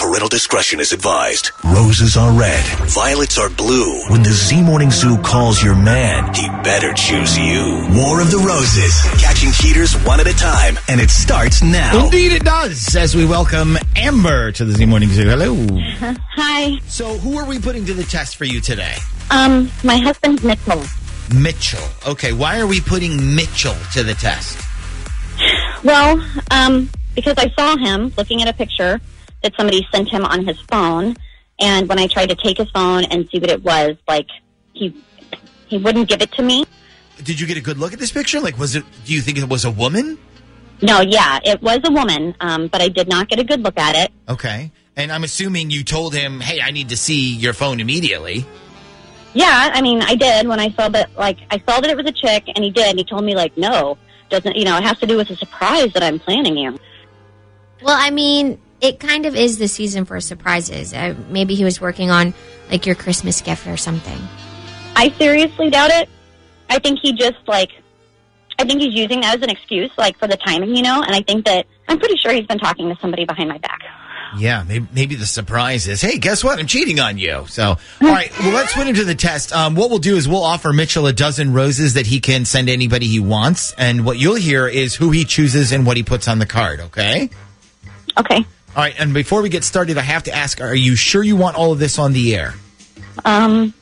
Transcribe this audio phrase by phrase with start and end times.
[0.00, 1.50] Parental discretion is advised.
[1.62, 4.00] Roses are red, violets are blue.
[4.08, 7.86] When the Z Morning Zoo calls your man, he better choose you.
[7.92, 12.06] War of the Roses, catching cheaters one at a time, and it starts now.
[12.06, 12.96] Indeed, it does.
[12.96, 15.28] As we welcome Amber to the Z Morning Zoo.
[15.28, 15.54] Hello.
[16.30, 16.78] Hi.
[16.86, 18.96] So, who are we putting to the test for you today?
[19.30, 20.82] Um, my husband's Mitchell.
[21.34, 21.86] Mitchell.
[22.08, 24.58] Okay, why are we putting Mitchell to the test?
[25.84, 28.98] Well, um, because I saw him looking at a picture
[29.42, 31.16] that somebody sent him on his phone,
[31.58, 34.28] and when I tried to take his phone and see what it was, like
[34.72, 34.94] he
[35.66, 36.64] he wouldn't give it to me.
[37.22, 38.40] Did you get a good look at this picture?
[38.40, 38.84] Like, was it?
[39.04, 40.18] Do you think it was a woman?
[40.82, 43.78] No, yeah, it was a woman, um, but I did not get a good look
[43.78, 44.10] at it.
[44.28, 48.46] Okay, and I'm assuming you told him, "Hey, I need to see your phone immediately."
[49.32, 51.16] Yeah, I mean, I did when I saw that.
[51.16, 52.88] Like, I saw that it was a chick, and he did.
[52.88, 53.96] And he told me, like, no,
[54.28, 54.56] doesn't.
[54.56, 56.78] You know, it has to do with a surprise that I'm planning you.
[57.82, 60.92] Well, I mean, it kind of is the season for surprises.
[60.94, 62.34] Uh, maybe he was working on
[62.70, 64.18] like your Christmas gift or something.
[64.96, 66.08] I seriously doubt it.
[66.68, 67.70] I think he just like,
[68.58, 71.02] I think he's using that as an excuse, like for the timing, you know.
[71.02, 73.80] And I think that I'm pretty sure he's been talking to somebody behind my back.
[74.38, 76.60] Yeah, maybe, maybe the surprise is, hey, guess what?
[76.60, 77.46] I'm cheating on you.
[77.48, 79.52] So, all right, well, let's put him to the test.
[79.52, 82.68] Um, what we'll do is we'll offer Mitchell a dozen roses that he can send
[82.68, 86.28] anybody he wants, and what you'll hear is who he chooses and what he puts
[86.28, 86.78] on the card.
[86.78, 87.28] Okay.
[88.16, 88.44] Okay.
[88.76, 91.34] All right, and before we get started, I have to ask: Are you sure you
[91.34, 92.54] want all of this on the air?
[93.24, 93.74] Um.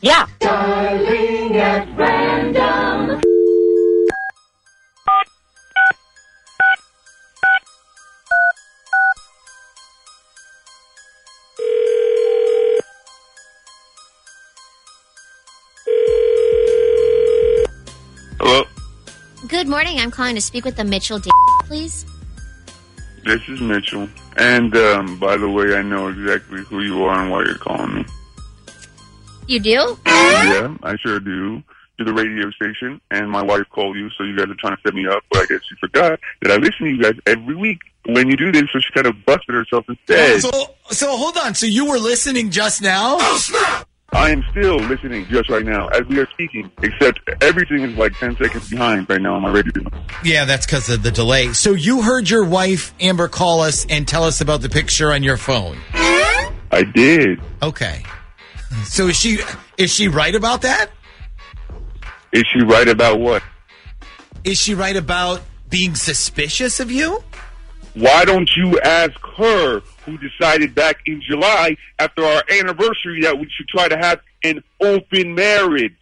[0.00, 0.26] Yeah.
[18.38, 18.64] Hello,
[19.48, 19.98] Good morning.
[19.98, 21.30] I'm calling to speak with the Mitchell, D-
[21.64, 22.04] please.
[23.26, 24.08] This is Mitchell.
[24.36, 27.94] And um, by the way, I know exactly who you are and why you're calling
[27.94, 28.04] me.
[29.46, 29.98] You do?
[30.06, 31.62] Yeah, I sure do.
[31.98, 34.82] To the radio station, and my wife called you, so you guys are trying to
[34.82, 35.22] set me up.
[35.30, 38.36] But I guess you forgot that I listen to you guys every week when you
[38.36, 38.64] do this.
[38.70, 40.42] So she kind of busted herself instead.
[40.42, 41.54] So, so hold on.
[41.54, 43.16] So you were listening just now?
[44.12, 48.16] I am still listening just right now as we are speaking, except everything is like
[48.18, 49.82] 10 seconds behind right now on my radio.
[50.24, 51.52] Yeah, that's because of the delay.
[51.52, 55.22] So you heard your wife Amber call us and tell us about the picture on
[55.22, 55.78] your phone.
[55.92, 57.40] I did.
[57.62, 58.04] Okay.
[58.84, 59.38] So is she
[59.76, 60.90] is she right about that?
[62.32, 63.42] Is she right about what?
[64.44, 67.22] Is she right about being suspicious of you?
[67.96, 73.48] Why don't you ask her who decided back in July after our anniversary that we
[73.50, 75.92] should try to have an open marriage?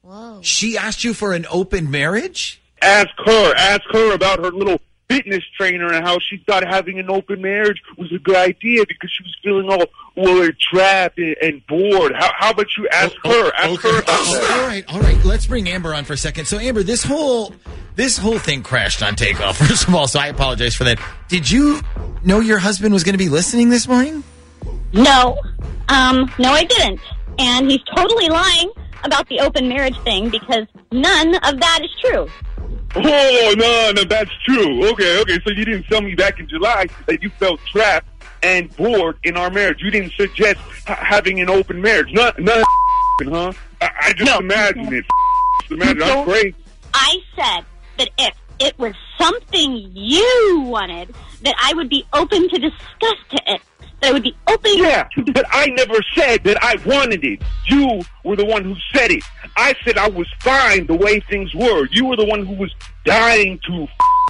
[0.00, 0.40] Whoa.
[0.40, 2.62] She asked you for an open marriage?
[2.80, 3.54] Ask her.
[3.54, 4.80] Ask her about her little
[5.16, 9.10] fitness trainer and how she thought having an open marriage was a good idea because
[9.10, 9.86] she was feeling all
[10.16, 12.12] well trapped and, and bored.
[12.14, 13.52] How, how about you ask her?
[13.54, 14.66] Ask her about Oh, all that.
[14.68, 15.24] right, all right.
[15.24, 16.46] Let's bring Amber on for a second.
[16.46, 17.54] So, Amber, this whole
[17.94, 19.56] this whole thing crashed on takeoff.
[19.66, 20.98] First of all, so I apologize for that.
[21.28, 21.80] Did you
[22.24, 24.22] know your husband was going to be listening this morning?
[24.92, 25.38] No.
[25.88, 26.30] Um.
[26.38, 27.00] No, I didn't.
[27.38, 28.70] And he's totally lying
[29.04, 32.28] about the open marriage thing because none of that is true.
[32.94, 34.86] Oh, no, no, that's true.
[34.90, 35.38] Okay, okay.
[35.44, 38.06] So you didn't tell me back in July that you felt trapped
[38.42, 39.80] and bored in our marriage.
[39.80, 42.12] You didn't suggest ha- having an open marriage.
[42.12, 42.64] None, none,
[43.22, 43.52] huh?
[43.80, 44.38] I, I just No.
[44.38, 45.04] imagine it.
[45.60, 46.02] Just imagine.
[46.02, 46.54] I'm crazy.
[46.92, 47.64] I said
[47.98, 53.42] that if it was something you wanted, that I would be open to discuss to
[53.46, 53.60] it.
[54.00, 54.70] That I would be open.
[54.76, 57.42] Yeah, but I never said that I wanted it.
[57.68, 59.22] You were the one who said it.
[59.56, 61.88] I said I was fine the way things were.
[61.90, 62.72] You were the one who was
[63.04, 63.86] dying to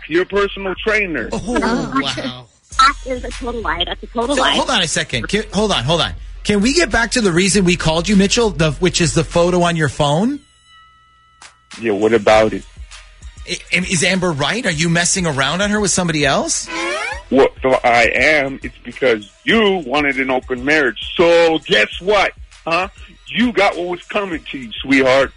[0.08, 1.28] your personal trainer.
[1.32, 2.00] Oh, uh-huh.
[2.02, 2.46] wow.
[2.78, 3.84] That is a total lie.
[3.84, 4.52] That's a total So lie.
[4.52, 5.28] hold on a second.
[5.28, 6.14] Can, hold on, hold on.
[6.42, 8.50] Can we get back to the reason we called you, Mitchell?
[8.50, 10.40] The which is the photo on your phone.
[11.80, 12.64] Yeah, what about it?
[13.46, 14.64] I- Is Amber right?
[14.66, 16.68] Are you messing around on her with somebody else?
[17.28, 20.98] What so I am, it's because you wanted an open marriage.
[21.16, 22.32] So guess what?
[22.66, 22.88] Huh?
[23.28, 25.32] You got what was coming to you, sweetheart.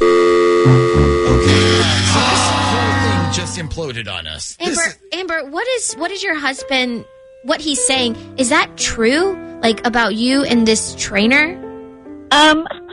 [0.00, 1.82] Okay.
[2.08, 4.56] So this whole thing just imploded on us.
[4.60, 7.04] Amber, This- Amber, what is what is your husband?
[7.44, 9.36] What he's saying is that true?
[9.62, 11.54] Like about you and this trainer?
[12.30, 12.87] Um, my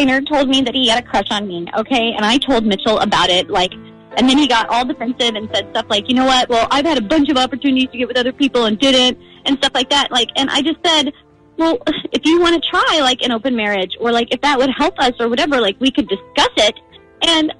[0.00, 1.66] trainer told me that he had a crush on me.
[1.76, 3.50] Okay, and I told Mitchell about it.
[3.50, 3.72] Like,
[4.16, 6.48] and then he got all defensive and said stuff like, "You know what?
[6.48, 9.58] Well, I've had a bunch of opportunities to get with other people and didn't," and
[9.58, 10.10] stuff like that.
[10.10, 11.12] Like, and I just said,
[11.56, 11.78] "Well,
[12.12, 14.98] if you want to try like an open marriage, or like if that would help
[14.98, 16.74] us, or whatever, like we could discuss it."
[17.22, 17.52] And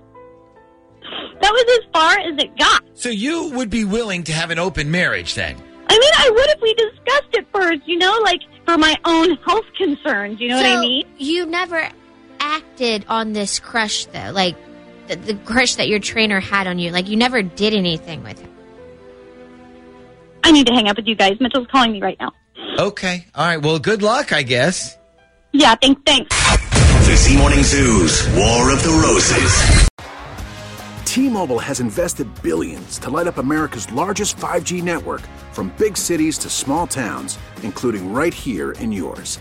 [1.42, 2.82] that was as far as it got.
[2.94, 5.56] so you would be willing to have an open marriage then?
[5.88, 9.36] I mean, I would if we discussed it first, you know, like for my own
[9.38, 10.40] health concerns.
[10.40, 11.04] You know what I mean?
[11.18, 11.90] You never
[12.60, 14.56] acted on this crush though, like
[15.08, 16.90] the, the crush that your trainer had on you.
[16.90, 18.50] Like you never did anything with him.
[20.42, 21.38] I need to hang up with you guys.
[21.40, 22.32] Mitchell's calling me right now.
[22.78, 23.26] Okay.
[23.34, 23.62] All right.
[23.62, 24.96] Well, good luck, I guess.
[25.52, 26.36] Yeah, thanks, thanks.
[27.06, 29.88] The Z Morning Zoo's War of the Roses.
[31.04, 35.22] T-Mobile has invested billions to light up America's largest 5G network
[35.52, 39.40] from big cities to small towns, including right here in yours.